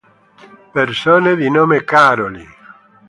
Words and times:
Persone 0.71 1.35
di 1.35 1.47
nome 1.51 1.83
Károly 1.83 2.43